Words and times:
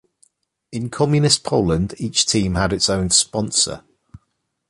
In 0.71 0.89
communist 0.89 1.43
Poland 1.43 1.93
each 1.99 2.25
team 2.25 2.55
had 2.55 2.73
its 2.73 2.89
own 2.89 3.11
"sponsor". 3.11 3.83